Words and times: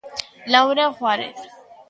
Laura 0.47 0.89
Juárez. 0.97 1.37